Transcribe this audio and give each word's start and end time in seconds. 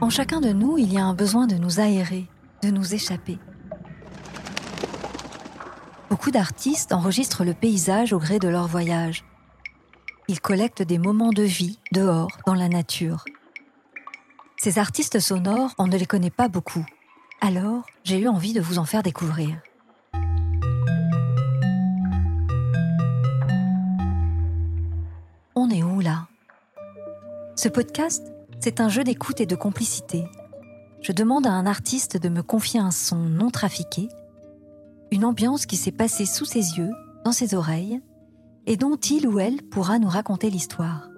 En 0.00 0.10
chacun 0.10 0.40
de 0.40 0.52
nous, 0.52 0.78
il 0.78 0.92
y 0.92 0.96
a 0.96 1.04
un 1.04 1.14
besoin 1.14 1.48
de 1.48 1.56
nous 1.56 1.80
aérer, 1.80 2.28
de 2.62 2.70
nous 2.70 2.94
échapper. 2.94 3.38
Beaucoup 6.08 6.30
d'artistes 6.30 6.92
enregistrent 6.92 7.44
le 7.44 7.52
paysage 7.52 8.12
au 8.12 8.18
gré 8.20 8.38
de 8.38 8.48
leur 8.48 8.68
voyage. 8.68 9.24
Ils 10.28 10.40
collectent 10.40 10.82
des 10.82 10.98
moments 10.98 11.32
de 11.32 11.42
vie 11.42 11.80
dehors, 11.90 12.30
dans 12.46 12.54
la 12.54 12.68
nature. 12.68 13.24
Ces 14.56 14.78
artistes 14.78 15.18
sonores, 15.18 15.74
on 15.78 15.88
ne 15.88 15.96
les 15.96 16.06
connaît 16.06 16.30
pas 16.30 16.48
beaucoup. 16.48 16.86
Alors, 17.40 17.84
j'ai 18.04 18.20
eu 18.20 18.28
envie 18.28 18.52
de 18.52 18.60
vous 18.60 18.78
en 18.78 18.84
faire 18.84 19.02
découvrir. 19.02 19.56
On 25.56 25.70
est 25.70 25.82
où 25.82 26.00
là? 26.00 26.28
Ce 27.56 27.68
podcast, 27.68 28.32
c'est 28.68 28.82
un 28.82 28.90
jeu 28.90 29.02
d'écoute 29.02 29.40
et 29.40 29.46
de 29.46 29.56
complicité. 29.56 30.26
Je 31.00 31.12
demande 31.12 31.46
à 31.46 31.52
un 31.52 31.64
artiste 31.64 32.18
de 32.18 32.28
me 32.28 32.42
confier 32.42 32.78
un 32.78 32.90
son 32.90 33.16
non 33.16 33.48
trafiqué, 33.48 34.10
une 35.10 35.24
ambiance 35.24 35.64
qui 35.64 35.78
s'est 35.78 35.90
passée 35.90 36.26
sous 36.26 36.44
ses 36.44 36.76
yeux, 36.76 36.90
dans 37.24 37.32
ses 37.32 37.54
oreilles, 37.54 38.02
et 38.66 38.76
dont 38.76 38.96
il 38.96 39.26
ou 39.26 39.38
elle 39.38 39.62
pourra 39.62 39.98
nous 39.98 40.10
raconter 40.10 40.50
l'histoire. 40.50 41.08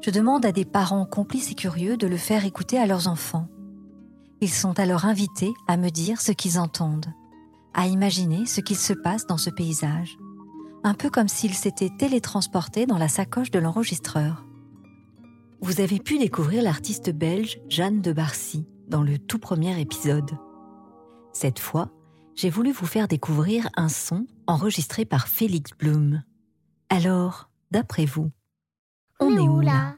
Je 0.00 0.10
demande 0.10 0.44
à 0.44 0.50
des 0.50 0.64
parents 0.64 1.06
complices 1.06 1.52
et 1.52 1.54
curieux 1.54 1.96
de 1.96 2.08
le 2.08 2.16
faire 2.16 2.44
écouter 2.44 2.76
à 2.76 2.86
leurs 2.86 3.06
enfants. 3.06 3.46
Ils 4.40 4.50
sont 4.50 4.80
alors 4.80 5.04
invités 5.04 5.52
à 5.68 5.76
me 5.76 5.90
dire 5.90 6.20
ce 6.20 6.32
qu'ils 6.32 6.58
entendent, 6.58 7.14
à 7.72 7.86
imaginer 7.86 8.46
ce 8.46 8.60
qu'il 8.60 8.78
se 8.78 8.94
passe 8.94 9.28
dans 9.28 9.38
ce 9.38 9.50
paysage, 9.50 10.18
un 10.82 10.94
peu 10.94 11.08
comme 11.08 11.28
s'ils 11.28 11.54
s'étaient 11.54 11.96
télétransportés 11.96 12.86
dans 12.86 12.98
la 12.98 13.06
sacoche 13.06 13.52
de 13.52 13.60
l'enregistreur. 13.60 14.44
Vous 15.62 15.80
avez 15.80 16.00
pu 16.00 16.18
découvrir 16.18 16.60
l'artiste 16.64 17.10
belge 17.10 17.60
Jeanne 17.68 18.02
de 18.02 18.12
Barcy 18.12 18.66
dans 18.88 19.04
le 19.04 19.16
tout 19.16 19.38
premier 19.38 19.80
épisode. 19.80 20.32
Cette 21.32 21.60
fois, 21.60 21.88
j'ai 22.34 22.50
voulu 22.50 22.72
vous 22.72 22.84
faire 22.84 23.06
découvrir 23.06 23.68
un 23.76 23.88
son 23.88 24.26
enregistré 24.48 25.04
par 25.04 25.28
Félix 25.28 25.70
Blum. 25.78 26.24
Alors, 26.88 27.48
d'après 27.70 28.06
vous, 28.06 28.32
on 29.20 29.36
est 29.36 29.48
où 29.48 29.60
là? 29.60 29.94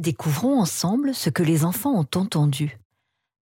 Découvrons 0.00 0.58
ensemble 0.58 1.14
ce 1.14 1.28
que 1.28 1.42
les 1.42 1.62
enfants 1.66 1.92
ont 1.92 2.18
entendu. 2.18 2.78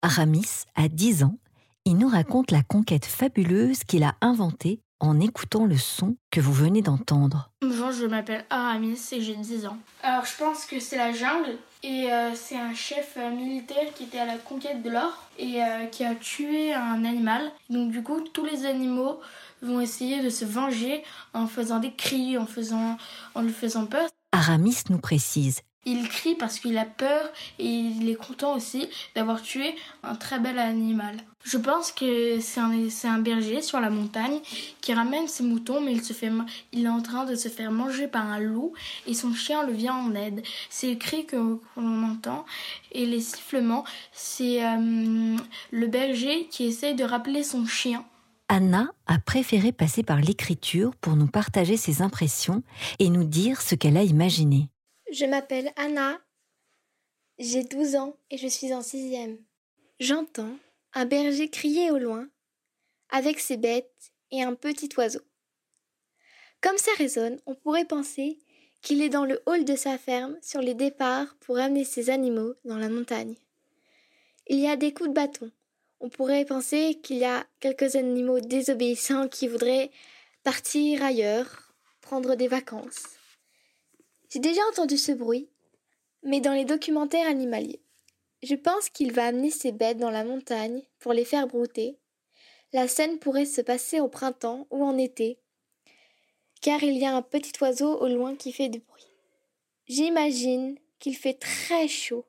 Aramis 0.01 0.63
a 0.75 0.87
10 0.87 1.23
ans. 1.23 1.37
Il 1.83 1.97
nous 1.97 2.07
raconte 2.07 2.51
la 2.51 2.63
conquête 2.63 3.03
fabuleuse 3.03 3.83
qu'il 3.83 4.05
a 4.05 4.15
inventée 4.21 4.79
en 5.01 5.19
écoutant 5.19 5.65
le 5.65 5.75
son 5.75 6.15
que 6.31 6.39
vous 6.39 6.53
venez 6.53 6.81
d'entendre. 6.81 7.51
Bonjour, 7.61 7.91
je 7.91 8.05
m'appelle 8.05 8.45
Aramis 8.49 8.97
et 9.11 9.19
j'ai 9.19 9.35
10 9.35 9.65
ans. 9.65 9.77
Alors 10.03 10.23
je 10.23 10.37
pense 10.37 10.63
que 10.63 10.79
c'est 10.79 10.95
la 10.95 11.11
jungle 11.11 11.57
et 11.83 12.13
euh, 12.13 12.33
c'est 12.33 12.57
un 12.57 12.73
chef 12.73 13.15
euh, 13.17 13.29
militaire 13.29 13.93
qui 13.93 14.05
était 14.05 14.19
à 14.19 14.25
la 14.25 14.37
conquête 14.37 14.81
de 14.81 14.89
l'or 14.89 15.27
et 15.37 15.61
euh, 15.61 15.87
qui 15.87 16.05
a 16.05 16.15
tué 16.15 16.73
un 16.73 17.03
animal. 17.03 17.41
Donc 17.69 17.91
du 17.91 18.01
coup, 18.01 18.21
tous 18.21 18.45
les 18.45 18.65
animaux 18.65 19.19
vont 19.61 19.81
essayer 19.81 20.23
de 20.23 20.29
se 20.29 20.45
venger 20.45 21.03
en 21.33 21.45
faisant 21.45 21.79
des 21.79 21.91
cris, 21.91 22.37
en, 22.37 22.45
faisant, 22.45 22.97
en 23.35 23.41
lui 23.41 23.51
faisant 23.51 23.85
peur. 23.85 24.07
Aramis 24.31 24.83
nous 24.89 24.99
précise 24.99 25.61
il 25.87 26.07
crie 26.09 26.35
parce 26.35 26.59
qu'il 26.59 26.77
a 26.77 26.85
peur 26.85 27.29
et 27.59 27.65
il 27.65 28.09
est 28.09 28.15
content 28.15 28.55
aussi 28.55 28.89
d'avoir 29.15 29.41
tué 29.41 29.73
un 30.03 30.15
très 30.15 30.39
bel 30.39 30.59
animal. 30.59 31.17
Je 31.43 31.57
pense 31.57 31.93
que 31.93 32.39
c'est 32.41 32.59
un, 33.07 33.19
berger 33.19 33.61
sur 33.61 33.79
la 33.79 33.89
montagne 33.89 34.39
qui 34.81 34.93
ramène 34.93 35.29
ses 35.29 35.43
moutons, 35.43 35.79
mais 35.79 35.93
il, 35.93 36.03
se 36.03 36.13
est 36.13 36.87
en 36.87 37.01
train 37.01 37.25
de 37.25 37.35
se 37.35 37.47
faire 37.47 37.71
manger 37.71 38.07
par 38.07 38.25
un 38.25 38.39
loup 38.39 38.73
et 39.05 39.13
son 39.13 39.33
chien 39.33 39.65
le 39.65 39.71
vient 39.71 39.95
en 39.95 40.13
aide. 40.13 40.43
C'est 40.69 40.89
le 40.89 40.97
cri 40.97 41.25
qu'on 41.25 42.03
entend 42.03 42.45
et 42.91 43.05
les 43.05 43.21
sifflements, 43.21 43.85
c'est 44.11 44.65
euh, 44.65 45.37
le 45.71 45.87
berger 45.87 46.47
qui 46.51 46.65
essaye 46.65 46.95
de 46.95 47.05
rappeler 47.05 47.43
son 47.43 47.65
chien. 47.65 48.03
Anna 48.49 48.89
a 49.07 49.19
préféré 49.19 49.71
passer 49.71 50.03
par 50.03 50.19
l'écriture 50.19 50.95
pour 50.95 51.15
nous 51.15 51.27
partager 51.27 51.77
ses 51.77 52.01
impressions 52.01 52.63
et 52.99 53.09
nous 53.09 53.25
dire 53.25 53.61
ce 53.61 53.75
qu'elle 53.75 53.97
a 53.97 54.03
imaginé. 54.03 54.69
Je 55.11 55.25
m'appelle 55.25 55.71
Anna, 55.77 56.19
j'ai 57.39 57.63
12 57.63 57.95
ans 57.95 58.17
et 58.29 58.37
je 58.37 58.47
suis 58.47 58.73
en 58.73 58.81
sixième. 58.81 59.37
J'entends 60.01 60.57
un 60.93 61.05
berger 61.05 61.49
crier 61.49 61.91
au 61.91 61.97
loin, 61.97 62.27
avec 63.09 63.39
ses 63.39 63.55
bêtes 63.55 64.11
et 64.31 64.43
un 64.43 64.53
petit 64.53 64.89
oiseau. 64.97 65.21
Comme 66.59 66.77
ça 66.77 66.91
résonne, 66.97 67.39
on 67.45 67.55
pourrait 67.55 67.85
penser 67.85 68.39
qu'il 68.81 69.01
est 69.01 69.09
dans 69.09 69.23
le 69.23 69.41
hall 69.45 69.63
de 69.63 69.77
sa 69.77 69.97
ferme 69.97 70.37
sur 70.41 70.59
les 70.59 70.73
départs 70.73 71.37
pour 71.39 71.57
amener 71.57 71.85
ses 71.85 72.09
animaux 72.09 72.55
dans 72.65 72.77
la 72.77 72.89
montagne. 72.89 73.35
Il 74.47 74.59
y 74.59 74.67
a 74.67 74.75
des 74.75 74.93
coups 74.93 75.09
de 75.09 75.15
bâton. 75.15 75.51
On 76.01 76.09
pourrait 76.09 76.45
penser 76.45 76.99
qu'il 77.01 77.17
y 77.17 77.25
a 77.25 77.45
quelques 77.61 77.95
animaux 77.95 78.41
désobéissants 78.41 79.29
qui 79.29 79.47
voudraient 79.47 79.89
partir 80.43 81.01
ailleurs, 81.01 81.73
prendre 82.01 82.35
des 82.35 82.47
vacances. 82.47 83.16
J'ai 84.29 84.39
déjà 84.39 84.61
entendu 84.71 84.97
ce 84.97 85.11
bruit, 85.11 85.49
mais 86.23 86.41
dans 86.41 86.53
les 86.53 86.65
documentaires 86.65 87.27
animaliers. 87.27 87.81
Je 88.43 88.55
pense 88.55 88.89
qu'il 88.89 89.13
va 89.13 89.25
amener 89.25 89.49
ses 89.49 89.71
bêtes 89.71 89.97
dans 89.97 90.11
la 90.11 90.23
montagne 90.23 90.81
pour 90.99 91.13
les 91.13 91.25
faire 91.25 91.47
brouter. 91.47 91.97
La 92.73 92.87
scène 92.87 93.17
pourrait 93.19 93.45
se 93.45 93.61
passer 93.61 93.99
au 93.99 94.09
printemps 94.09 94.67
ou 94.69 94.83
en 94.83 94.97
été, 94.97 95.39
car 96.61 96.83
il 96.83 96.97
y 96.97 97.05
a 97.05 97.15
un 97.15 97.21
petit 97.21 97.53
oiseau 97.61 97.97
au 97.99 98.07
loin 98.07 98.35
qui 98.35 98.51
fait 98.51 98.69
du 98.69 98.79
bruit. 98.79 99.07
J'imagine 99.87 100.77
qu'il 100.99 101.15
fait 101.15 101.35
très 101.35 101.87
chaud. 101.87 102.25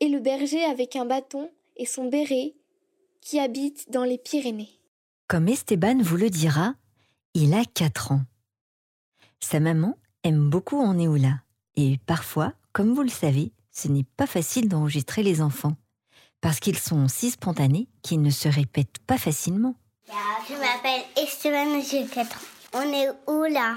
Et 0.00 0.08
le 0.08 0.20
berger 0.20 0.62
avec 0.64 0.94
un 0.94 1.06
bâton 1.06 1.50
et 1.76 1.86
son 1.86 2.08
béret 2.08 2.54
qui 3.20 3.40
habite 3.40 3.90
dans 3.90 4.04
les 4.04 4.18
Pyrénées. 4.18 4.80
Comme 5.26 5.48
Esteban 5.48 5.98
vous 6.00 6.16
le 6.16 6.30
dira, 6.30 6.74
il 7.34 7.54
a 7.54 7.64
4 7.64 8.12
ans. 8.12 8.22
Sa 9.40 9.60
maman 9.60 9.96
aime 10.28 10.50
beaucoup 10.50 10.78
en 10.78 10.94
Néoula. 10.94 11.40
Et 11.76 11.98
parfois, 12.06 12.52
comme 12.72 12.94
vous 12.94 13.02
le 13.02 13.08
savez, 13.08 13.52
ce 13.72 13.88
n'est 13.88 14.06
pas 14.16 14.26
facile 14.26 14.68
d'enregistrer 14.68 15.22
les 15.22 15.40
enfants. 15.40 15.76
Parce 16.40 16.60
qu'ils 16.60 16.78
sont 16.78 17.08
si 17.08 17.30
spontanés 17.30 17.88
qu'ils 18.02 18.22
ne 18.22 18.30
se 18.30 18.48
répètent 18.48 18.98
pas 19.06 19.18
facilement. 19.18 19.74
Je 20.06 20.54
m'appelle 20.54 21.02
Esteban, 21.16 21.80
j'ai 21.82 22.06
4 22.06 22.36
ans. 22.36 22.40
On 22.74 22.92
est 22.92 23.08
où 23.26 23.44
là? 23.44 23.76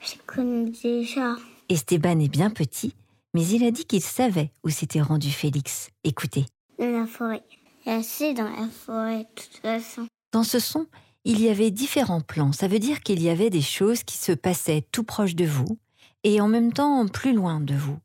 Je 0.00 0.14
connais 0.26 0.70
déjà. 0.70 1.36
Esteban 1.68 2.18
est 2.20 2.28
bien 2.28 2.50
petit, 2.50 2.94
mais 3.34 3.46
il 3.46 3.64
a 3.64 3.70
dit 3.70 3.84
qu'il 3.84 4.02
savait 4.02 4.52
où 4.64 4.70
s'était 4.70 5.00
rendu 5.00 5.30
Félix. 5.30 5.90
Écoutez. 6.04 6.46
Dans 6.78 7.00
la 7.00 7.06
forêt. 7.06 7.42
Assez 7.86 8.34
dans 8.34 8.50
la 8.50 8.68
forêt, 8.68 9.18
de 9.18 9.42
toute 9.42 9.56
façon. 9.62 10.06
Dans 10.32 10.44
ce 10.44 10.58
son, 10.58 10.86
il 11.28 11.42
y 11.42 11.48
avait 11.48 11.72
différents 11.72 12.20
plans. 12.20 12.52
Ça 12.52 12.68
veut 12.68 12.78
dire 12.78 13.00
qu'il 13.00 13.20
y 13.20 13.28
avait 13.28 13.50
des 13.50 13.60
choses 13.60 14.04
qui 14.04 14.16
se 14.16 14.30
passaient 14.30 14.86
tout 14.92 15.02
proche 15.02 15.34
de 15.34 15.44
vous 15.44 15.76
et 16.22 16.40
en 16.40 16.46
même 16.46 16.72
temps 16.72 17.04
plus 17.08 17.34
loin 17.34 17.60
de 17.60 17.74
vous. 17.74 17.98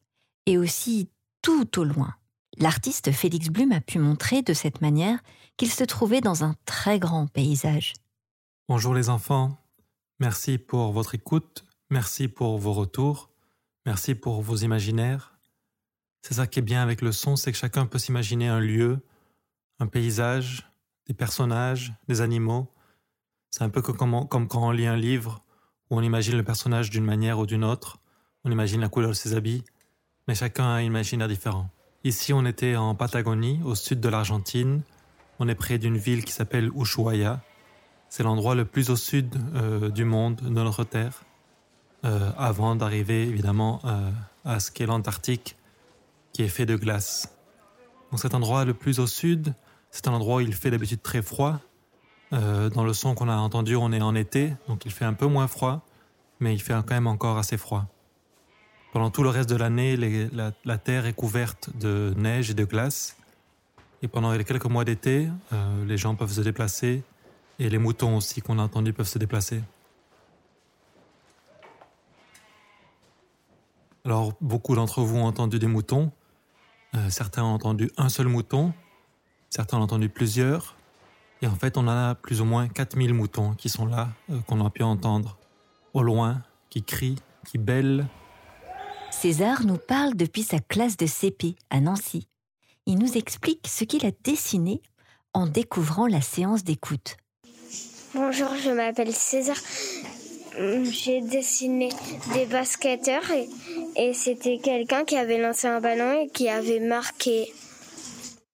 Et 0.47 0.57
aussi 0.57 1.07
tout 1.43 1.79
au 1.79 1.83
loin. 1.83 2.15
L'artiste 2.57 3.11
Félix 3.11 3.49
Blum 3.49 3.73
a 3.73 3.79
pu 3.79 3.99
montrer 3.99 4.41
de 4.41 4.53
cette 4.53 4.81
manière 4.81 5.19
qu'il 5.55 5.71
se 5.71 5.83
trouvait 5.83 6.19
dans 6.19 6.43
un 6.43 6.55
très 6.65 6.97
grand 6.97 7.27
paysage. 7.27 7.93
Bonjour 8.67 8.95
les 8.95 9.09
enfants, 9.09 9.55
merci 10.19 10.57
pour 10.57 10.91
votre 10.91 11.13
écoute, 11.13 11.65
merci 11.91 12.27
pour 12.27 12.57
vos 12.57 12.73
retours, 12.73 13.29
merci 13.85 14.15
pour 14.15 14.41
vos 14.41 14.55
imaginaires. 14.57 15.37
C'est 16.23 16.33
ça 16.33 16.47
qui 16.47 16.57
est 16.57 16.63
bien 16.63 16.81
avec 16.81 17.03
le 17.03 17.11
son, 17.11 17.35
c'est 17.35 17.51
que 17.51 17.57
chacun 17.57 17.85
peut 17.85 17.99
s'imaginer 17.99 18.47
un 18.47 18.59
lieu, 18.59 18.99
un 19.79 19.85
paysage, 19.85 20.67
des 21.05 21.13
personnages, 21.13 21.93
des 22.07 22.21
animaux. 22.21 22.67
C'est 23.51 23.63
un 23.63 23.69
peu 23.69 23.81
comme, 23.81 24.27
quand 24.29 24.55
on 24.55 24.71
lit 24.71 24.87
un 24.87 24.95
livre 24.95 25.43
où 25.89 25.97
on 25.97 26.01
imagine 26.01 26.37
le 26.37 26.43
personnage 26.43 26.89
d'une 26.89 27.03
manière 27.03 27.37
ou 27.37 27.45
d'une 27.45 27.65
autre, 27.65 27.99
on 28.45 28.51
imagine 28.51 28.79
la 28.79 28.87
couleur 28.87 29.09
de 29.09 29.15
ses 29.15 29.35
habits, 29.35 29.63
mais 30.27 30.35
chacun 30.35 30.63
a 30.63 30.77
un 30.77 30.81
imaginaire 30.81 31.27
différent. 31.27 31.69
Ici, 32.05 32.31
on 32.31 32.45
était 32.45 32.77
en 32.77 32.95
Patagonie, 32.95 33.59
au 33.65 33.75
sud 33.75 33.99
de 33.99 34.07
l'Argentine. 34.07 34.81
On 35.37 35.49
est 35.49 35.55
près 35.55 35.77
d'une 35.77 35.97
ville 35.97 36.23
qui 36.23 36.31
s'appelle 36.31 36.71
Ushuaia. 36.73 37.41
C'est 38.09 38.23
l'endroit 38.23 38.55
le 38.55 38.63
plus 38.63 38.89
au 38.89 38.95
sud 38.95 39.35
euh, 39.53 39.89
du 39.89 40.05
monde, 40.05 40.37
de 40.37 40.49
notre 40.49 40.85
Terre, 40.85 41.23
euh, 42.05 42.31
avant 42.37 42.75
d'arriver 42.75 43.23
évidemment 43.23 43.81
euh, 43.83 44.09
à 44.45 44.61
ce 44.61 44.71
qu'est 44.71 44.85
l'Antarctique, 44.85 45.57
qui 46.31 46.43
est 46.43 46.47
fait 46.47 46.65
de 46.65 46.77
glace. 46.77 47.37
Donc 48.11 48.21
cet 48.21 48.33
endroit 48.33 48.63
le 48.63 48.73
plus 48.73 48.99
au 48.99 49.07
sud, 49.07 49.53
c'est 49.91 50.07
un 50.07 50.13
endroit 50.13 50.37
où 50.37 50.39
il 50.39 50.53
fait 50.53 50.71
d'habitude 50.71 51.01
très 51.01 51.21
froid. 51.21 51.59
Dans 52.31 52.83
le 52.83 52.93
son 52.93 53.13
qu'on 53.13 53.27
a 53.27 53.35
entendu, 53.35 53.75
on 53.75 53.91
est 53.91 54.01
en 54.01 54.15
été, 54.15 54.53
donc 54.67 54.85
il 54.85 54.91
fait 54.91 55.05
un 55.05 55.13
peu 55.13 55.25
moins 55.25 55.47
froid, 55.47 55.81
mais 56.39 56.53
il 56.53 56.61
fait 56.61 56.73
quand 56.73 56.91
même 56.91 57.07
encore 57.07 57.37
assez 57.37 57.57
froid. 57.57 57.87
Pendant 58.91 59.09
tout 59.09 59.23
le 59.23 59.29
reste 59.29 59.49
de 59.49 59.55
l'année, 59.55 59.95
la, 59.95 60.77
terre 60.77 61.05
est 61.05 61.13
couverte 61.13 61.69
de 61.77 62.13
neige 62.17 62.51
et 62.51 62.53
de 62.53 62.65
glace. 62.65 63.15
Et 64.01 64.09
pendant 64.09 64.33
les 64.33 64.43
quelques 64.43 64.65
mois 64.65 64.83
d'été, 64.83 65.29
euh, 65.53 65.85
les 65.85 65.97
gens 65.97 66.15
peuvent 66.15 66.31
se 66.31 66.41
déplacer 66.41 67.03
et 67.59 67.69
les 67.69 67.77
moutons 67.77 68.17
aussi 68.17 68.41
qu'on 68.41 68.59
a 68.59 68.63
entendus 68.63 68.91
peuvent 68.91 69.07
se 69.07 69.19
déplacer. 69.19 69.61
Alors, 74.03 74.33
beaucoup 74.41 74.75
d'entre 74.75 75.01
vous 75.01 75.17
ont 75.17 75.25
entendu 75.25 75.57
des 75.57 75.67
moutons. 75.67 76.11
Euh, 76.95 77.09
certains 77.09 77.43
ont 77.43 77.53
entendu 77.53 77.91
un 77.97 78.09
seul 78.09 78.27
mouton. 78.27 78.73
Certains 79.49 79.77
ont 79.77 79.83
entendu 79.83 80.09
plusieurs. 80.09 80.75
Et 81.41 81.47
en 81.47 81.55
fait, 81.55 81.77
on 81.77 81.87
a 81.87 82.15
plus 82.15 82.41
ou 82.41 82.45
moins 82.45 82.67
4000 82.67 83.13
moutons 83.13 83.53
qui 83.53 83.69
sont 83.69 83.85
là, 83.85 84.09
euh, 84.29 84.39
qu'on 84.47 84.63
a 84.63 84.69
pu 84.69 84.83
entendre. 84.83 85.37
Au 85.93 86.03
loin, 86.03 86.41
qui 86.69 86.83
crient, 86.83 87.17
qui 87.45 87.57
bêlent, 87.57 88.05
César 89.11 89.65
nous 89.65 89.77
parle 89.77 90.15
depuis 90.15 90.43
sa 90.43 90.59
classe 90.59 90.97
de 90.97 91.05
CP 91.05 91.55
à 91.69 91.81
Nancy. 91.81 92.27
Il 92.85 92.97
nous 92.97 93.17
explique 93.17 93.67
ce 93.67 93.83
qu'il 93.83 94.05
a 94.05 94.11
dessiné 94.23 94.81
en 95.33 95.47
découvrant 95.47 96.07
la 96.07 96.21
séance 96.21 96.63
d'écoute. 96.63 97.17
Bonjour, 98.15 98.49
je 98.63 98.71
m'appelle 98.71 99.13
César. 99.13 99.57
J'ai 100.57 101.21
dessiné 101.21 101.89
des 102.33 102.45
basketteurs 102.45 103.29
et, 103.31 103.47
et 103.95 104.13
c'était 104.13 104.59
quelqu'un 104.59 105.05
qui 105.05 105.17
avait 105.17 105.41
lancé 105.41 105.67
un 105.67 105.81
ballon 105.81 106.23
et 106.23 106.27
qui 106.29 106.49
avait 106.49 106.79
marqué. 106.79 107.51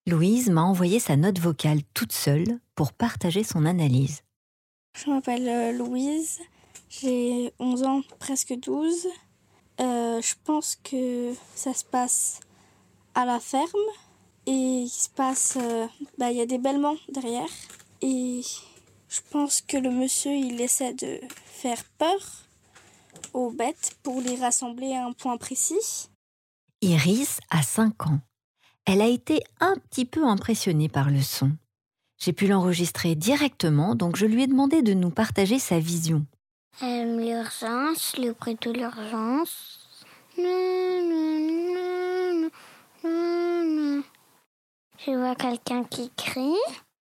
Louise 0.05 0.49
m'a 0.49 0.63
envoyé 0.63 0.99
sa 0.99 1.15
note 1.15 1.39
vocale 1.39 1.79
toute 1.93 2.13
seule 2.13 2.59
pour 2.77 2.93
partager 2.93 3.43
son 3.43 3.65
analyse. 3.65 4.21
Je 4.95 5.09
m'appelle 5.09 5.49
euh, 5.49 5.71
Louise, 5.73 6.39
j'ai 6.89 7.51
11 7.59 7.83
ans, 7.83 8.01
presque 8.19 8.53
12. 8.53 9.07
Euh, 9.79 10.21
je 10.21 10.35
pense 10.45 10.77
que 10.77 11.33
ça 11.55 11.73
se 11.73 11.83
passe 11.83 12.39
à 13.15 13.25
la 13.25 13.39
ferme 13.39 13.67
et 14.45 14.51
il 14.51 14.89
se 14.89 15.09
passe, 15.09 15.57
euh, 15.59 15.87
bah, 16.17 16.31
il 16.31 16.37
y 16.37 16.41
a 16.41 16.45
des 16.45 16.59
bêlements 16.59 16.95
derrière 17.09 17.49
et 18.01 18.41
je 19.09 19.19
pense 19.31 19.61
que 19.61 19.77
le 19.77 19.89
monsieur 19.89 20.31
il 20.31 20.61
essaie 20.61 20.93
de 20.93 21.19
faire 21.45 21.83
peur 21.97 22.19
aux 23.33 23.49
bêtes 23.49 23.97
pour 24.03 24.21
les 24.21 24.35
rassembler 24.35 24.93
à 24.93 25.05
un 25.05 25.13
point 25.13 25.37
précis. 25.37 26.09
Iris 26.81 27.39
a 27.49 27.63
5 27.63 28.05
ans. 28.07 28.19
Elle 28.85 29.01
a 29.01 29.07
été 29.07 29.41
un 29.59 29.75
petit 29.89 30.05
peu 30.05 30.25
impressionnée 30.25 30.89
par 30.89 31.09
le 31.09 31.21
son. 31.21 31.51
J'ai 32.17 32.33
pu 32.33 32.47
l'enregistrer 32.47 33.15
directement, 33.15 33.95
donc 33.95 34.15
je 34.15 34.25
lui 34.25 34.43
ai 34.43 34.47
demandé 34.47 34.81
de 34.81 34.93
nous 34.93 35.11
partager 35.11 35.59
sa 35.59 35.79
vision. 35.79 36.25
Euh, 36.83 37.17
l'urgence, 37.17 38.15
le 38.17 38.33
bruit 38.33 38.57
de 38.61 38.71
l'urgence. 38.71 39.79
Je 45.05 45.11
vois 45.11 45.35
quelqu'un 45.35 45.83
qui 45.83 46.11
crie. 46.15 46.53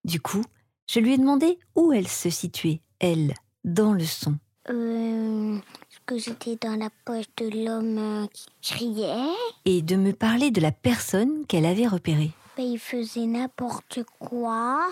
Du 0.05 0.21
coup, 0.21 0.45
je 0.89 1.01
lui 1.01 1.15
ai 1.15 1.19
demandé 1.19 1.59
où 1.75 1.93
elle 1.93 2.09
se 2.09 2.31
situait, 2.31 2.81
elle, 3.01 3.35
dans 3.65 3.93
le 3.93 4.05
son. 4.05 4.37
Euh, 4.71 5.59
que 6.07 6.19
j'étais 6.19 6.57
dans 6.57 6.77
la 6.77 6.89
poche 7.05 7.27
de 7.37 7.65
l'homme 7.65 7.99
euh, 7.99 8.27
qui 8.33 8.47
criait? 8.63 9.35
Et 9.65 9.83
de 9.83 9.97
me 9.97 10.13
parler 10.13 10.51
de 10.51 10.61
la 10.61 10.73
personne 10.73 11.45
qu'elle 11.47 11.67
avait 11.67 11.87
repérée. 11.87 12.31
Il 12.59 12.79
faisait 12.79 13.27
n'importe 13.27 14.01
quoi. 14.19 14.87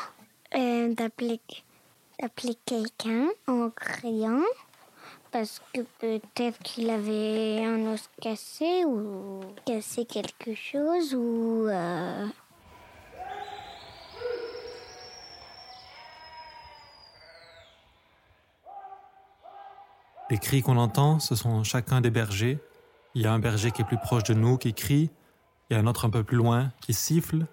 Euh, 0.55 0.95
d'appeler 0.95 1.41
quelqu'un 2.65 3.27
en 3.49 3.71
criant 3.71 4.43
parce 5.33 5.61
que 5.73 5.81
peut-être 5.99 6.59
qu'il 6.63 6.91
avait 6.91 7.65
un 7.65 7.93
os 7.93 8.09
cassé 8.21 8.85
ou 8.85 9.41
cassé 9.67 10.05
quelque 10.05 10.55
chose 10.55 11.13
ou... 11.13 11.67
Euh, 11.67 12.27
Les 20.31 20.39
cris 20.39 20.63
qu'on 20.63 20.77
entend, 20.77 21.19
ce 21.19 21.35
sont 21.35 21.65
chacun 21.65 22.01
des 22.01 22.11
bergers. 22.11 22.59
Il 23.15 23.23
y 23.23 23.27
a 23.27 23.33
un 23.33 23.39
berger 23.41 23.73
qui 23.73 23.83
est 23.83 23.85
plus 23.85 23.99
proche 23.99 24.23
de 24.25 24.35
nous 24.35 24.57
qui 24.57 24.73
crie, 24.73 25.11
il 25.69 25.75
y 25.75 25.77
a 25.77 25.81
un 25.81 25.87
autre 25.87 26.07
un 26.07 26.11
peu 26.11 26.23
plus 26.23 26.37
loin 26.37 26.73
qui 26.81 26.95
siffle, 26.95 27.47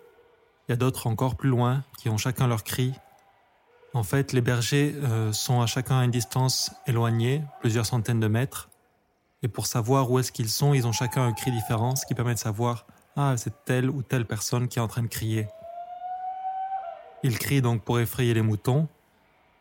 il 0.71 0.75
y 0.75 0.75
a 0.75 0.77
d'autres 0.77 1.07
encore 1.07 1.35
plus 1.35 1.49
loin 1.49 1.83
qui 1.99 2.07
ont 2.07 2.17
chacun 2.17 2.47
leur 2.47 2.63
cri 2.63 2.93
en 3.93 4.03
fait, 4.03 4.31
les 4.31 4.39
bergers 4.39 4.95
euh, 5.03 5.33
sont 5.33 5.59
à 5.59 5.65
chacun 5.65 5.99
à 5.99 6.05
une 6.05 6.11
distance 6.11 6.71
éloignée, 6.87 7.43
plusieurs 7.59 7.85
centaines 7.85 8.21
de 8.21 8.27
mètres. 8.27 8.69
Et 9.43 9.49
pour 9.49 9.65
savoir 9.65 10.09
où 10.09 10.17
est-ce 10.19 10.31
qu'ils 10.31 10.49
sont, 10.49 10.73
ils 10.73 10.87
ont 10.87 10.93
chacun 10.93 11.25
un 11.25 11.33
cri 11.33 11.51
différent, 11.51 11.97
ce 11.97 12.05
qui 12.05 12.13
permet 12.13 12.33
de 12.33 12.39
savoir 12.39 12.85
ah 13.17 13.35
c'est 13.35 13.65
telle 13.65 13.89
ou 13.89 14.01
telle 14.01 14.25
personne 14.25 14.69
qui 14.69 14.79
est 14.79 14.81
en 14.81 14.87
train 14.87 15.01
de 15.01 15.07
crier. 15.07 15.47
Ils 17.23 17.37
crient 17.37 17.61
donc 17.61 17.83
pour 17.83 17.99
effrayer 17.99 18.33
les 18.33 18.41
moutons, 18.41 18.87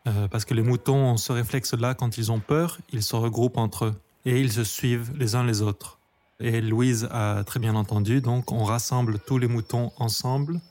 euh, 0.07 0.29
parce 0.29 0.45
que 0.45 0.53
les 0.53 0.63
moutons 0.63 1.11
ont 1.11 1.17
ce 1.17 1.33
réflexe-là 1.33 1.93
quand 1.93 2.17
ils 2.17 2.31
ont 2.31 2.39
peur, 2.39 2.77
ils 2.93 3.03
se 3.03 3.17
regroupent 3.17 3.57
entre 3.57 3.85
eux 3.85 4.01
et 4.23 4.39
ils 4.39 4.53
se 4.53 4.63
suivent 4.63 5.11
les 5.17 5.35
uns 5.35 5.43
les 5.43 5.61
autres. 5.61 5.99
Et 6.39 6.61
Louise 6.61 7.09
a 7.11 7.43
très 7.43 7.59
bien 7.59 7.75
entendu, 7.75 8.21
donc 8.21 8.53
on 8.53 8.63
rassemble 8.63 9.19
tous 9.19 9.37
les 9.37 9.47
moutons 9.47 9.91
ensemble 9.97 10.61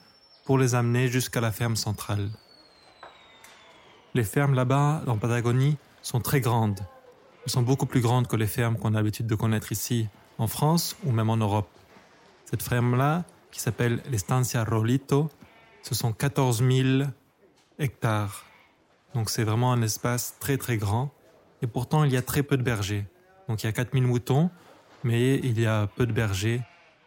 pour 0.50 0.58
les 0.58 0.74
amener 0.74 1.06
jusqu'à 1.06 1.40
la 1.40 1.52
ferme 1.52 1.76
centrale. 1.76 2.28
Les 4.14 4.24
fermes 4.24 4.54
là-bas, 4.54 5.00
en 5.06 5.16
Patagonie, 5.16 5.76
sont 6.02 6.18
très 6.18 6.40
grandes. 6.40 6.80
Elles 7.44 7.52
sont 7.52 7.62
beaucoup 7.62 7.86
plus 7.86 8.00
grandes 8.00 8.26
que 8.26 8.34
les 8.34 8.48
fermes 8.48 8.76
qu'on 8.76 8.94
a 8.94 8.96
l'habitude 8.96 9.28
de 9.28 9.36
connaître 9.36 9.70
ici, 9.70 10.08
en 10.38 10.48
France 10.48 10.96
ou 11.04 11.12
même 11.12 11.30
en 11.30 11.36
Europe. 11.36 11.68
Cette 12.46 12.64
ferme-là, 12.64 13.22
qui 13.52 13.60
s'appelle 13.60 14.02
l'Estancia 14.10 14.64
Rolito, 14.64 15.30
ce 15.82 15.94
sont 15.94 16.12
14 16.12 16.64
000 16.68 17.08
hectares. 17.78 18.44
Donc 19.14 19.30
c'est 19.30 19.44
vraiment 19.44 19.72
un 19.72 19.82
espace 19.82 20.34
très 20.40 20.56
très 20.56 20.78
grand. 20.78 21.12
Et 21.62 21.68
pourtant, 21.68 22.02
il 22.02 22.10
y 22.10 22.16
a 22.16 22.22
très 22.22 22.42
peu 22.42 22.56
de 22.56 22.64
bergers. 22.64 23.06
Donc 23.46 23.62
il 23.62 23.66
y 23.66 23.68
a 23.68 23.72
4 23.72 23.92
000 23.92 24.04
moutons, 24.04 24.50
mais 25.04 25.36
il 25.36 25.60
y 25.60 25.66
a 25.66 25.86
peu 25.86 26.06
de 26.06 26.12
bergers, 26.12 26.60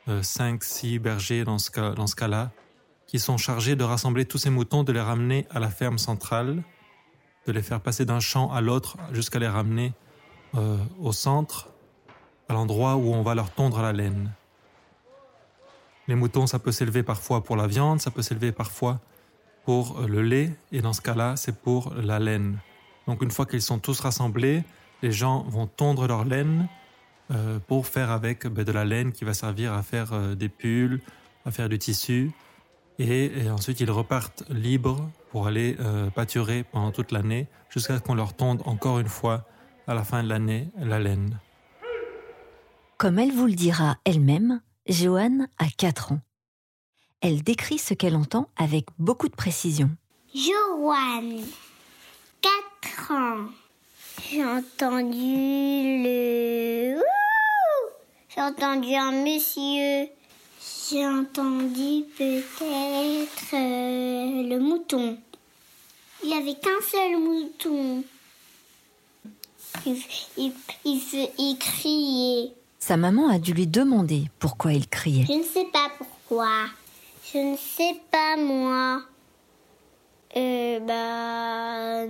5, 0.07 0.63
6 0.63 1.00
bergers 1.00 1.43
dans 1.43 1.57
ce 1.57 1.69
cas-là, 2.15 2.51
qui 3.13 3.20
sont 3.20 3.38
chargés 3.38 3.75
de 3.75 3.84
rassembler 3.84 4.25
tous 4.25 4.39
ces 4.39 4.50
moutons, 4.50 4.82
de 4.84 4.91
les 4.91 5.00
ramener 5.00 5.46
à 5.51 5.60
la 5.60 5.70
ferme 5.70 6.00
centrale, 6.00 6.63
de 7.46 7.51
les 7.51 7.62
faire 7.62 7.79
passer 7.79 8.05
d'un 8.05 8.20
champ 8.20 8.51
à 8.51 8.60
l'autre 8.60 8.98
jusqu'à 9.12 9.38
les 9.38 9.48
ramener 9.48 9.93
au 11.00 11.12
centre, 11.12 11.70
à 12.50 12.53
l'endroit 12.53 12.96
où 12.96 13.13
on 13.13 13.22
va 13.22 13.36
leur 13.36 13.51
tondre 13.51 13.84
la 13.84 13.93
laine. 13.93 14.32
Les 16.08 16.15
moutons, 16.15 16.48
ça 16.48 16.58
peut 16.58 16.72
s'élever 16.72 17.03
parfois 17.03 17.43
pour 17.43 17.55
la 17.55 17.67
viande, 17.67 18.01
ça 18.01 18.10
peut 18.10 18.24
s'élever 18.24 18.51
parfois 18.51 19.00
pour 19.63 20.01
le 20.08 20.24
lait, 20.24 20.51
et 20.72 20.82
dans 20.82 20.93
ce 20.93 21.01
cas-là, 21.01 21.36
c'est 21.36 21.62
pour 21.62 21.93
la 21.93 22.17
laine. 22.17 22.58
Donc 23.05 23.22
une 23.22 23.29
fois 23.29 23.46
qu'ils 23.46 23.62
sont 23.62 23.77
tous 23.77 24.00
rassemblés, 24.00 24.63
les 25.03 25.12
gens 25.12 25.43
vont 25.43 25.67
tondre 25.67 26.08
leur 26.08 26.25
laine 26.25 26.67
euh, 27.29 27.60
pour 27.67 27.86
faire 27.86 28.10
avec 28.10 28.48
ben, 28.48 28.63
de 28.63 28.72
la 28.72 28.86
laine 28.86 29.12
qui 29.12 29.24
va 29.24 29.36
servir 29.36 29.72
à 29.72 29.84
faire 29.84 30.13
euh, 30.13 30.34
des 30.34 30.50
pulls, 30.50 31.00
à 31.46 31.51
faire 31.51 31.70
du 31.70 31.77
tissu. 31.77 32.32
Et, 33.00 33.50
ensuite, 33.50 33.79
ils 33.79 33.89
repartent 33.89 34.43
libres 34.50 35.09
pour 35.31 35.47
aller 35.47 35.75
euh, 35.79 36.09
pâturer 36.09 36.63
pendant 36.63 36.91
toute 36.91 37.12
l'année 37.12 37.47
jusqu'à 37.69 37.97
ce 37.97 38.03
qu'on 38.03 38.13
leur 38.13 38.33
tonde 38.33 38.62
encore 38.65 39.00
une 39.00 39.07
fois 39.07 39.45
à 39.88 39.93
la 39.93 40.03
fin 40.03 40.23
de 40.23 40.29
l'année 40.29 40.69
la 40.77 41.00
laine. 41.00 41.39
Comme 42.97 43.19
elle 43.19 43.31
vous 43.31 43.47
le 43.47 43.53
dira 43.53 43.97
elle-même, 44.05 44.62
Joanne 44.88 45.47
a 45.57 45.65
4 45.77 46.13
ans. 46.13 46.19
Elle 47.21 47.41
décrit 47.41 47.77
ce 47.77 47.93
qu'elle 47.93 48.15
entend 48.15 48.50
avec 48.57 48.85
beaucoup 49.00 49.27
de 49.27 49.35
précision. 49.35 49.89
Joanne, 50.35 51.41
4 52.41 53.12
ans. 53.12 53.45
J'ai 54.29 54.45
entendu 54.45 56.03
le... 56.03 57.01
J'ai 58.29 58.41
entendu 58.41 58.93
un 58.95 59.12
monsieur. 59.23 60.09
J'ai 60.93 61.07
entendu 61.07 62.03
peut-être 62.19 63.55
euh, 63.55 64.43
le 64.43 64.59
mouton. 64.59 65.17
Il 66.21 66.29
n'y 66.29 66.35
avait 66.35 66.53
qu'un 66.53 66.69
seul 66.88 67.17
mouton. 67.17 68.03
Il, 69.88 69.97
il, 70.38 70.53
il, 70.85 71.01
il, 71.39 71.57
criait. 71.57 72.51
Sa 72.77 72.95
maman 72.95 73.27
a 73.29 73.39
dû 73.39 73.53
lui 73.55 73.65
demander 73.65 74.25
pourquoi 74.38 74.73
il 74.73 74.88
criait. 74.88 75.25
Je 75.27 75.33
ne 75.33 75.41
sais 75.41 75.65
pas 75.73 75.89
pourquoi. 75.97 76.67
Je 77.33 77.39
ne 77.39 77.57
sais 77.57 78.00
pas 78.12 78.38
moi. 78.38 79.01
Euh, 80.38 80.79
bah, 80.79 82.05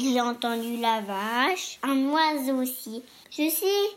j'ai 0.00 0.20
entendu 0.20 0.78
la 0.78 1.02
vache, 1.02 1.78
un 1.84 2.08
oiseau 2.08 2.62
aussi. 2.62 3.04
Je 3.30 3.48
sais, 3.48 3.96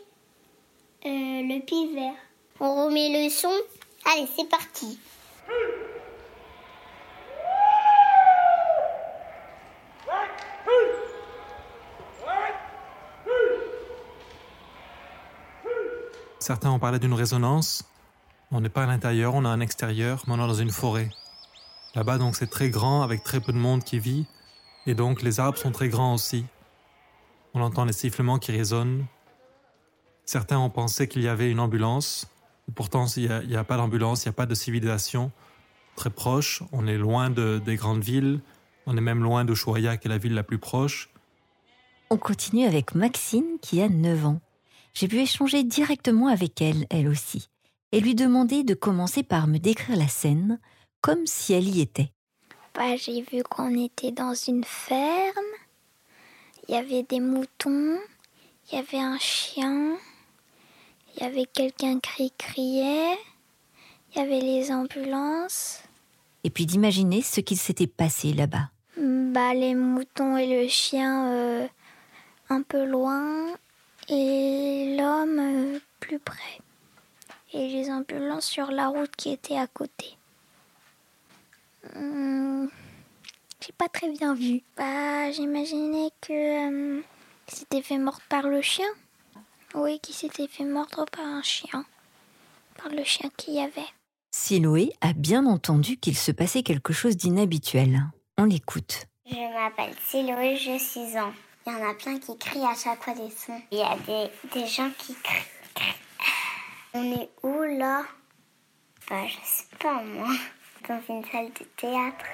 euh, 1.06 1.42
le 1.42 1.60
pivert. 1.64 2.14
On 2.60 2.84
remet 2.84 3.24
le 3.24 3.30
son. 3.30 3.48
Allez, 4.04 4.28
c'est 4.36 4.48
parti. 4.48 4.98
Certains 16.38 16.70
ont 16.70 16.78
parlé 16.78 16.98
d'une 16.98 17.12
résonance. 17.14 17.84
On 18.50 18.60
n'est 18.60 18.68
pas 18.68 18.82
à 18.82 18.86
l'intérieur, 18.86 19.34
on 19.34 19.44
est 19.44 19.48
un 19.48 19.60
extérieur, 19.60 20.24
mais 20.26 20.32
on 20.32 20.36
est 20.36 20.48
dans 20.48 20.54
une 20.54 20.70
forêt. 20.70 21.10
Là-bas, 21.94 22.18
donc, 22.18 22.34
c'est 22.34 22.50
très 22.50 22.70
grand, 22.70 23.02
avec 23.02 23.22
très 23.22 23.40
peu 23.40 23.52
de 23.52 23.58
monde 23.58 23.84
qui 23.84 23.98
vit, 23.98 24.26
et 24.86 24.94
donc 24.94 25.22
les 25.22 25.38
arbres 25.38 25.58
sont 25.58 25.70
très 25.70 25.88
grands 25.88 26.14
aussi. 26.14 26.44
On 27.54 27.60
entend 27.60 27.84
les 27.84 27.92
sifflements 27.92 28.38
qui 28.38 28.52
résonnent. 28.52 29.06
Certains 30.24 30.58
ont 30.58 30.70
pensé 30.70 31.06
qu'il 31.08 31.22
y 31.22 31.28
avait 31.28 31.50
une 31.50 31.60
ambulance. 31.60 32.26
Pourtant, 32.74 33.06
il 33.16 33.46
n'y 33.46 33.56
a, 33.56 33.64
pas 33.64 33.76
d'ambulance, 33.76 34.24
il 34.24 34.28
n'y 34.28 34.30
a 34.30 34.34
pas 34.34 34.46
de 34.46 34.54
civilisation 34.54 35.30
très 35.96 36.10
proche. 36.10 36.62
On 36.72 36.86
est 36.86 36.98
loin 36.98 37.30
de, 37.30 37.60
des 37.64 37.76
grandes 37.76 38.02
villes. 38.02 38.40
On 38.86 38.96
est 38.96 39.02
même 39.02 39.22
loin 39.22 39.44
de 39.44 39.54
Choya, 39.54 39.96
qui 39.96 40.08
est 40.08 40.10
la 40.10 40.18
ville 40.18 40.34
la 40.34 40.42
plus 40.42 40.58
proche. 40.58 41.10
On 42.10 42.16
continue 42.16 42.64
avec 42.64 42.94
Maxine, 42.94 43.58
qui 43.60 43.80
a 43.80 43.88
9 43.88 44.26
ans. 44.26 44.40
J'ai 44.94 45.06
pu 45.06 45.18
échanger 45.18 45.62
directement 45.62 46.26
avec 46.26 46.60
elle, 46.60 46.86
elle 46.90 47.08
aussi, 47.08 47.48
et 47.92 48.00
lui 48.00 48.14
demander 48.14 48.64
de 48.64 48.74
commencer 48.74 49.22
par 49.22 49.46
me 49.46 49.58
décrire 49.58 49.96
la 49.96 50.08
scène, 50.08 50.58
comme 51.00 51.26
si 51.26 51.52
elle 51.52 51.68
y 51.68 51.80
était. 51.80 52.10
Bah, 52.74 52.96
j'ai 52.96 53.22
vu 53.22 53.42
qu'on 53.42 53.78
était 53.78 54.12
dans 54.12 54.34
une 54.34 54.64
ferme. 54.64 55.52
Il 56.68 56.74
y 56.74 56.78
avait 56.78 57.02
des 57.02 57.20
moutons, 57.20 57.98
il 58.70 58.76
y 58.76 58.78
avait 58.78 58.98
un 58.98 59.18
chien, 59.18 59.96
il 61.16 61.22
y 61.22 61.26
avait 61.26 61.46
quelqu'un 61.46 61.98
qui 62.00 62.32
criait, 62.36 63.18
il 64.12 64.18
y 64.18 64.20
avait 64.20 64.40
les 64.40 64.72
ambulances. 64.72 65.82
Et 66.44 66.50
puis 66.50 66.66
d'imaginer 66.66 67.22
ce 67.22 67.40
qu'il 67.40 67.58
s'était 67.58 67.86
passé 67.86 68.32
là-bas. 68.32 68.70
Bah, 68.96 69.54
les 69.54 69.74
moutons 69.74 70.36
et 70.36 70.46
le 70.46 70.68
chien 70.68 71.28
euh, 71.32 71.68
un 72.48 72.62
peu 72.62 72.84
loin 72.84 73.46
et 74.08 74.96
l'homme 74.98 75.38
euh, 75.38 75.78
plus 76.00 76.18
près. 76.18 76.58
Et 77.52 77.68
les 77.68 77.90
ambulances 77.90 78.46
sur 78.46 78.70
la 78.70 78.88
route 78.88 79.14
qui 79.16 79.30
était 79.30 79.56
à 79.56 79.66
côté. 79.66 80.16
Hmm, 81.94 82.66
j'ai 83.60 83.72
pas 83.72 83.88
très 83.88 84.10
bien 84.10 84.34
vu. 84.34 84.62
Bah, 84.76 85.30
j'imaginais 85.32 86.10
que 86.20 86.98
euh, 86.98 87.02
s'était 87.46 87.82
fait 87.82 87.98
mordre 87.98 88.22
par 88.28 88.48
le 88.48 88.62
chien. 88.62 88.88
Oui, 89.74 90.00
qui 90.00 90.12
s'était 90.12 90.48
fait 90.48 90.64
mordre 90.64 91.04
par 91.06 91.24
un 91.24 91.42
chien. 91.42 91.84
Par 92.76 92.90
le 92.90 93.04
chien 93.04 93.30
qu'il 93.36 93.54
y 93.54 93.60
avait. 93.60 93.88
Siloé 94.32 94.92
a 95.00 95.12
bien 95.12 95.46
entendu 95.46 95.96
qu'il 95.96 96.16
se 96.16 96.32
passait 96.32 96.62
quelque 96.62 96.92
chose 96.92 97.16
d'inhabituel. 97.16 98.02
On 98.38 98.44
l'écoute. 98.44 99.06
Je 99.26 99.54
m'appelle 99.54 99.94
Siloé, 100.06 100.56
j'ai 100.56 100.78
6 100.78 101.16
ans. 101.18 101.32
Il 101.66 101.72
y 101.72 101.76
en 101.76 101.90
a 101.90 101.94
plein 101.94 102.18
qui 102.18 102.36
crient 102.38 102.64
à 102.64 102.74
chaque 102.74 103.02
fois 103.02 103.14
des 103.14 103.30
sons. 103.30 103.60
Il 103.70 103.78
y 103.78 103.82
a 103.82 103.96
des, 103.96 104.30
des 104.52 104.66
gens 104.66 104.90
qui 104.98 105.14
crient. 105.14 105.94
On 106.94 107.12
est 107.12 107.28
où 107.42 107.62
là? 107.62 108.02
Bah, 109.08 109.26
je 109.26 109.36
sais 109.44 109.66
pas 109.78 110.02
moi 110.02 110.28
dans 110.88 111.00
une 111.08 111.24
salle 111.30 111.50
de 111.52 111.64
théâtre. 111.76 112.24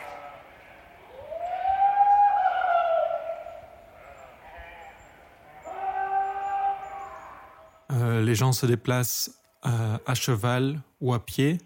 Euh, 8.17 8.23
les 8.23 8.35
gens 8.35 8.53
se 8.53 8.67
déplacent 8.67 9.31
euh, 9.67 9.99
à 10.07 10.15
cheval 10.15 10.81
ou 11.01 11.13
à 11.13 11.25
pied. 11.25 11.59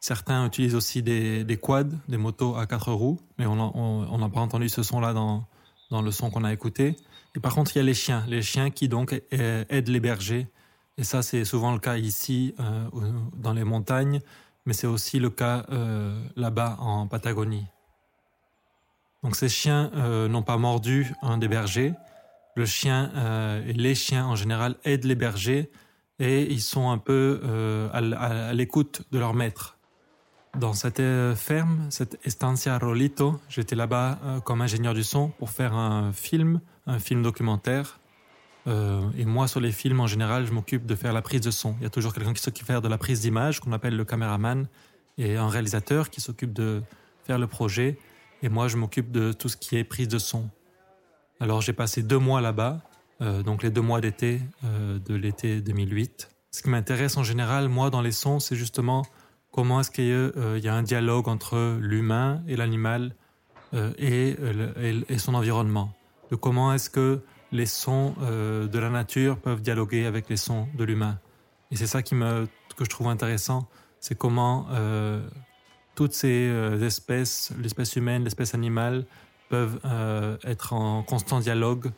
Certains 0.00 0.46
utilisent 0.46 0.74
aussi 0.74 1.02
des, 1.02 1.44
des 1.44 1.56
quads, 1.56 1.84
des 2.08 2.16
motos 2.16 2.56
à 2.56 2.66
quatre 2.66 2.92
roues, 2.92 3.18
mais 3.38 3.46
on 3.46 4.18
n'a 4.18 4.28
pas 4.28 4.40
entendu 4.40 4.68
ce 4.68 4.82
son-là 4.82 5.14
dans, 5.14 5.44
dans 5.90 6.02
le 6.02 6.10
son 6.10 6.30
qu'on 6.30 6.44
a 6.44 6.52
écouté. 6.52 6.96
Et 7.34 7.40
par 7.40 7.54
contre, 7.54 7.74
il 7.74 7.78
y 7.78 7.80
a 7.80 7.84
les 7.84 7.94
chiens, 7.94 8.22
les 8.28 8.42
chiens 8.42 8.70
qui 8.70 8.88
donc 8.88 9.18
aident 9.30 9.88
les 9.88 10.00
bergers. 10.00 10.46
Et 10.98 11.04
ça, 11.04 11.22
c'est 11.22 11.44
souvent 11.46 11.72
le 11.72 11.78
cas 11.78 11.96
ici, 11.96 12.54
euh, 12.60 12.88
dans 13.36 13.52
les 13.52 13.64
montagnes 13.64 14.20
mais 14.66 14.72
c'est 14.72 14.86
aussi 14.86 15.18
le 15.18 15.28
cas 15.28 15.66
là-bas 16.36 16.78
en 16.80 17.06
Patagonie. 17.06 17.66
Donc 19.22 19.36
ces 19.36 19.50
chiens 19.50 19.90
n'ont 20.26 20.42
pas 20.42 20.56
mordu 20.56 21.12
un 21.20 21.36
des 21.36 21.48
bergers. 21.48 21.92
Le 22.56 22.66
chien 22.66 23.10
euh, 23.16 23.66
et 23.66 23.72
les 23.72 23.94
chiens 23.94 24.26
en 24.26 24.36
général 24.36 24.76
aident 24.84 25.04
les 25.04 25.14
bergers 25.14 25.70
et 26.18 26.42
ils 26.42 26.60
sont 26.60 26.90
un 26.90 26.98
peu 26.98 27.40
à, 27.92 28.52
l'écoute 28.52 29.02
de 29.10 29.18
leur 29.18 29.34
maître. 29.34 29.76
Dans 30.56 30.72
cette 30.72 31.02
ferme, 31.34 31.88
cette 31.90 32.24
Estancia 32.24 32.78
Rolito, 32.78 33.40
j'étais 33.48 33.74
là-bas 33.74 34.20
comme 34.44 34.62
ingénieur 34.62 34.94
du 34.94 35.02
son 35.02 35.30
pour 35.30 35.50
faire 35.50 35.74
un 35.74 36.12
film, 36.12 36.60
un 36.86 37.00
film 37.00 37.24
documentaire 37.24 37.98
euh, 38.66 39.02
et 39.16 39.24
moi, 39.24 39.46
sur 39.48 39.60
les 39.60 39.72
films, 39.72 40.00
en 40.00 40.06
général, 40.06 40.46
je 40.46 40.52
m'occupe 40.52 40.86
de 40.86 40.94
faire 40.94 41.12
la 41.12 41.22
prise 41.22 41.40
de 41.40 41.50
son. 41.50 41.74
Il 41.78 41.84
y 41.84 41.86
a 41.86 41.90
toujours 41.90 42.14
quelqu'un 42.14 42.32
qui 42.32 42.42
s'occupe 42.42 42.70
de 42.70 42.88
la 42.88 42.98
prise 42.98 43.20
d'image, 43.20 43.60
qu'on 43.60 43.72
appelle 43.72 43.96
le 43.96 44.04
caméraman, 44.04 44.68
et 45.18 45.36
un 45.36 45.48
réalisateur 45.48 46.10
qui 46.10 46.20
s'occupe 46.20 46.52
de 46.52 46.82
faire 47.24 47.38
le 47.38 47.46
projet. 47.46 47.98
Et 48.42 48.48
moi, 48.48 48.68
je 48.68 48.76
m'occupe 48.76 49.10
de 49.10 49.32
tout 49.32 49.48
ce 49.48 49.56
qui 49.56 49.76
est 49.76 49.84
prise 49.84 50.08
de 50.08 50.18
son. 50.18 50.48
Alors, 51.40 51.60
j'ai 51.60 51.72
passé 51.72 52.02
deux 52.02 52.18
mois 52.18 52.40
là-bas, 52.40 52.80
euh, 53.20 53.42
donc 53.42 53.62
les 53.62 53.70
deux 53.70 53.80
mois 53.80 54.00
d'été 54.00 54.40
euh, 54.64 54.98
de 54.98 55.14
l'été 55.14 55.60
2008. 55.60 56.28
Ce 56.50 56.62
qui 56.62 56.70
m'intéresse 56.70 57.16
en 57.16 57.24
général, 57.24 57.68
moi, 57.68 57.90
dans 57.90 58.02
les 58.02 58.12
sons, 58.12 58.38
c'est 58.38 58.56
justement 58.56 59.04
comment 59.50 59.80
est-ce 59.80 59.90
qu'il 59.90 60.06
y, 60.62 60.68
a 60.68 60.74
un 60.74 60.82
dialogue 60.82 61.28
entre 61.28 61.78
l'humain 61.80 62.42
et 62.48 62.56
l'animal 62.56 63.14
et, 63.98 64.36
et, 65.08 65.18
son 65.18 65.34
environnement. 65.34 65.92
De 66.30 66.36
comment 66.36 66.72
est-ce 66.72 66.90
que 66.90 67.22
les 67.54 67.66
sons 67.66 68.14
euh, 68.20 68.66
de 68.66 68.78
la 68.80 68.90
nature 68.90 69.38
peuvent 69.38 69.62
dialoguer 69.62 70.06
avec 70.06 70.28
les 70.28 70.36
sons 70.36 70.66
de 70.74 70.84
l'humain. 70.84 71.20
Et 71.70 71.76
c'est 71.76 71.86
ça 71.86 72.02
qui 72.02 72.16
me, 72.16 72.46
que 72.76 72.84
je 72.84 72.90
trouve 72.90 73.08
intéressant, 73.08 73.68
c'est 74.00 74.18
comment 74.18 74.66
euh, 74.72 75.24
toutes 75.94 76.12
ces 76.12 76.48
euh, 76.48 76.84
espèces, 76.84 77.52
l'espèce 77.62 77.94
humaine, 77.94 78.24
l'espèce 78.24 78.54
animale, 78.54 79.06
peuvent 79.48 79.80
être 80.44 80.72
en 80.72 81.02
constant 81.02 81.40
dialogue 81.40 81.92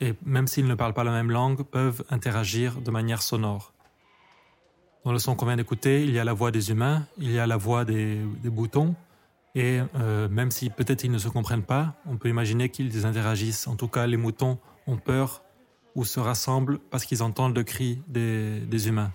et 0.00 0.14
même 0.24 0.46
s'ils 0.46 0.66
ne 0.66 0.74
parlent 0.74 0.94
pas 0.94 1.04
la 1.04 1.10
même 1.10 1.30
langue, 1.30 1.62
peuvent 1.62 2.04
interagir 2.10 2.80
de 2.80 2.90
manière 2.90 3.22
sonore. 3.22 3.72
Dans 5.04 5.12
le 5.12 5.18
son 5.18 5.34
qu'on 5.34 5.46
vient 5.46 5.56
d'écouter, 5.56 6.04
il 6.04 6.12
y 6.12 6.18
a 6.18 6.24
la 6.24 6.32
voix 6.32 6.50
des 6.50 6.70
humains, 6.70 7.06
il 7.18 7.30
y 7.30 7.38
a 7.38 7.46
la 7.46 7.56
voix 7.56 7.84
des, 7.84 8.20
boutons, 8.44 8.94
et 9.54 9.80
euh, 9.96 10.28
même 10.28 10.50
si 10.50 10.70
peut-être 10.70 11.04
ils 11.04 11.10
ne 11.10 11.18
se 11.18 11.28
comprennent 11.28 11.62
pas, 11.62 11.94
on 12.06 12.16
peut 12.16 12.28
imaginer 12.28 12.68
qu'ils 12.68 13.06
interagissent. 13.06 13.66
En 13.66 13.76
tout 13.76 13.88
cas, 13.88 14.06
les 14.06 14.16
moutons 14.16 14.58
ont 14.86 14.96
peur 14.96 15.42
ou 15.94 16.04
se 16.04 16.20
rassemblent 16.20 16.78
parce 16.78 17.04
qu'ils 17.04 17.22
entendent 17.22 17.56
le 17.56 17.64
cri 17.64 18.00
des, 18.06 18.88
humains. 18.88 19.10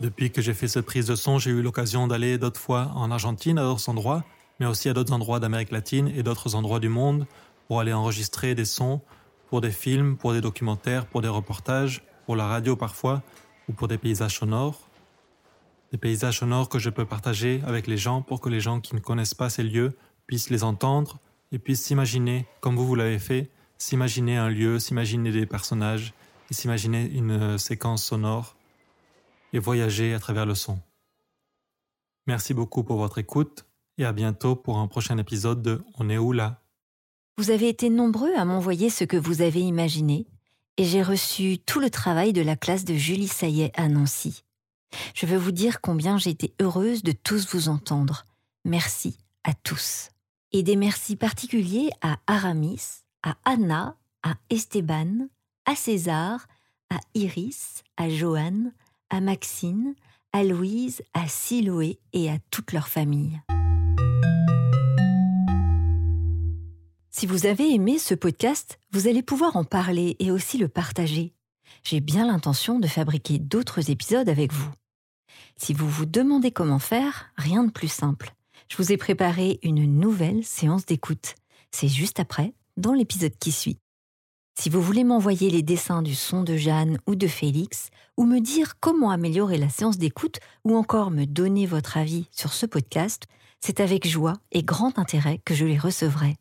Depuis 0.00 0.32
que 0.32 0.42
j'ai 0.42 0.54
fait 0.54 0.66
cette 0.66 0.86
prise 0.86 1.06
de 1.06 1.14
son, 1.14 1.38
j'ai 1.38 1.50
eu 1.50 1.62
l'occasion 1.62 2.08
d'aller 2.08 2.38
d'autres 2.38 2.60
fois 2.60 2.90
en 2.96 3.10
Argentine, 3.12 3.58
à 3.58 3.62
d'autres 3.62 3.88
endroits, 3.88 4.24
mais 4.60 4.66
aussi 4.66 4.88
à 4.88 4.92
d'autres 4.92 5.12
endroits 5.12 5.40
d'Amérique 5.40 5.70
latine 5.70 6.08
et 6.08 6.22
d'autres 6.22 6.54
endroits 6.54 6.80
du 6.80 6.88
monde 6.88 7.26
pour 7.66 7.80
aller 7.80 7.92
enregistrer 7.92 8.54
des 8.54 8.64
sons 8.64 9.00
pour 9.54 9.60
des 9.60 9.70
films, 9.70 10.16
pour 10.16 10.32
des 10.32 10.40
documentaires, 10.40 11.06
pour 11.06 11.22
des 11.22 11.28
reportages, 11.28 12.02
pour 12.26 12.34
la 12.34 12.48
radio 12.48 12.74
parfois, 12.74 13.22
ou 13.68 13.72
pour 13.72 13.86
des 13.86 13.98
paysages 13.98 14.38
sonores. 14.38 14.88
Des 15.92 15.98
paysages 15.98 16.40
sonores 16.40 16.68
que 16.68 16.80
je 16.80 16.90
peux 16.90 17.04
partager 17.04 17.62
avec 17.64 17.86
les 17.86 17.96
gens 17.96 18.20
pour 18.20 18.40
que 18.40 18.48
les 18.48 18.58
gens 18.58 18.80
qui 18.80 18.96
ne 18.96 19.00
connaissent 19.00 19.34
pas 19.34 19.50
ces 19.50 19.62
lieux 19.62 19.96
puissent 20.26 20.50
les 20.50 20.64
entendre 20.64 21.20
et 21.52 21.60
puissent 21.60 21.84
s'imaginer, 21.84 22.46
comme 22.60 22.74
vous 22.74 22.84
vous 22.84 22.96
l'avez 22.96 23.20
fait, 23.20 23.48
s'imaginer 23.78 24.36
un 24.36 24.48
lieu, 24.48 24.80
s'imaginer 24.80 25.30
des 25.30 25.46
personnages 25.46 26.14
et 26.50 26.54
s'imaginer 26.54 27.04
une 27.04 27.56
séquence 27.56 28.02
sonore 28.02 28.56
et 29.52 29.60
voyager 29.60 30.14
à 30.14 30.18
travers 30.18 30.46
le 30.46 30.56
son. 30.56 30.80
Merci 32.26 32.54
beaucoup 32.54 32.82
pour 32.82 32.96
votre 32.96 33.18
écoute 33.18 33.66
et 33.98 34.04
à 34.04 34.12
bientôt 34.12 34.56
pour 34.56 34.78
un 34.78 34.86
prochain 34.86 35.18
épisode 35.18 35.62
de 35.62 35.82
On 35.98 36.08
est 36.08 36.18
où 36.18 36.32
là? 36.32 36.60
Vous 37.36 37.50
avez 37.50 37.68
été 37.68 37.90
nombreux 37.90 38.32
à 38.36 38.44
m'envoyer 38.44 38.90
ce 38.90 39.04
que 39.04 39.16
vous 39.16 39.42
avez 39.42 39.60
imaginé 39.60 40.26
et 40.76 40.84
j'ai 40.84 41.02
reçu 41.02 41.58
tout 41.58 41.80
le 41.80 41.90
travail 41.90 42.32
de 42.32 42.42
la 42.42 42.56
classe 42.56 42.84
de 42.84 42.94
Julie 42.94 43.28
Saillet 43.28 43.72
à 43.74 43.88
Nancy. 43.88 44.42
Je 45.14 45.26
veux 45.26 45.36
vous 45.36 45.52
dire 45.52 45.80
combien 45.80 46.18
j'ai 46.18 46.30
été 46.30 46.54
heureuse 46.60 47.02
de 47.02 47.12
tous 47.12 47.48
vous 47.52 47.68
entendre. 47.68 48.26
Merci 48.64 49.18
à 49.44 49.54
tous. 49.54 50.10
Et 50.52 50.62
des 50.62 50.76
merci 50.76 51.16
particuliers 51.16 51.90
à 52.00 52.18
Aramis, 52.26 53.02
à 53.22 53.36
Anna, 53.44 53.96
à 54.22 54.34
Esteban, 54.50 55.28
à 55.66 55.74
César, 55.74 56.46
à 56.90 57.00
Iris, 57.14 57.82
à 57.96 58.08
Joanne, 58.08 58.72
à 59.10 59.20
Maxine, 59.20 59.94
à 60.32 60.44
Louise, 60.44 61.02
à 61.12 61.28
Siloé 61.28 61.98
et 62.12 62.30
à 62.30 62.38
toute 62.50 62.72
leur 62.72 62.88
famille. 62.88 63.40
Si 67.16 67.26
vous 67.26 67.46
avez 67.46 67.72
aimé 67.72 68.00
ce 68.00 68.12
podcast, 68.12 68.80
vous 68.90 69.06
allez 69.06 69.22
pouvoir 69.22 69.54
en 69.54 69.62
parler 69.62 70.16
et 70.18 70.32
aussi 70.32 70.58
le 70.58 70.66
partager. 70.66 71.32
J'ai 71.84 72.00
bien 72.00 72.26
l'intention 72.26 72.80
de 72.80 72.88
fabriquer 72.88 73.38
d'autres 73.38 73.88
épisodes 73.88 74.28
avec 74.28 74.52
vous. 74.52 74.72
Si 75.56 75.74
vous 75.74 75.88
vous 75.88 76.06
demandez 76.06 76.50
comment 76.50 76.80
faire, 76.80 77.30
rien 77.36 77.62
de 77.62 77.70
plus 77.70 77.86
simple. 77.86 78.34
Je 78.68 78.76
vous 78.78 78.90
ai 78.90 78.96
préparé 78.96 79.60
une 79.62 79.84
nouvelle 79.84 80.42
séance 80.42 80.86
d'écoute. 80.86 81.36
C'est 81.70 81.86
juste 81.86 82.18
après, 82.18 82.52
dans 82.76 82.94
l'épisode 82.94 83.38
qui 83.38 83.52
suit. 83.52 83.78
Si 84.58 84.68
vous 84.68 84.82
voulez 84.82 85.04
m'envoyer 85.04 85.50
les 85.50 85.62
dessins 85.62 86.02
du 86.02 86.16
son 86.16 86.42
de 86.42 86.56
Jeanne 86.56 86.98
ou 87.06 87.14
de 87.14 87.28
Félix, 87.28 87.90
ou 88.16 88.24
me 88.24 88.40
dire 88.40 88.80
comment 88.80 89.12
améliorer 89.12 89.56
la 89.56 89.68
séance 89.68 89.98
d'écoute, 89.98 90.40
ou 90.64 90.76
encore 90.76 91.12
me 91.12 91.26
donner 91.26 91.66
votre 91.66 91.96
avis 91.96 92.26
sur 92.32 92.52
ce 92.52 92.66
podcast, 92.66 93.26
c'est 93.60 93.78
avec 93.78 94.04
joie 94.04 94.40
et 94.50 94.64
grand 94.64 94.98
intérêt 94.98 95.40
que 95.44 95.54
je 95.54 95.64
les 95.64 95.78
recevrai. 95.78 96.34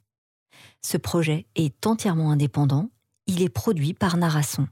Ce 0.86 0.98
projet 0.98 1.48
est 1.56 1.88
entièrement 1.88 2.32
indépendant, 2.32 2.90
il 3.26 3.42
est 3.42 3.50
produit 3.50 3.94
par 3.94 4.18
Narasson. 4.18 4.68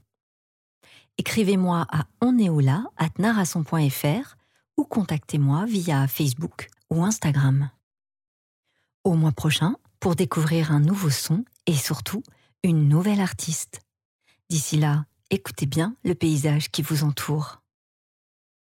Écrivez-moi 1.18 1.86
à 1.90 2.06
oneola.narasson.fr 2.20 4.36
ou 4.76 4.84
contactez-moi 4.84 5.64
via 5.66 6.06
Facebook 6.08 6.68
ou 6.90 7.04
Instagram. 7.04 7.70
Au 9.04 9.14
mois 9.14 9.32
prochain 9.32 9.76
pour 10.00 10.16
découvrir 10.16 10.72
un 10.72 10.80
nouveau 10.80 11.10
son 11.10 11.44
et 11.66 11.74
surtout 11.74 12.22
une 12.62 12.88
nouvelle 12.88 13.20
artiste. 13.20 13.82
D'ici 14.48 14.76
là, 14.76 15.06
écoutez 15.30 15.66
bien 15.66 15.94
le 16.04 16.14
paysage 16.14 16.70
qui 16.70 16.82
vous 16.82 17.04
entoure. 17.04 17.61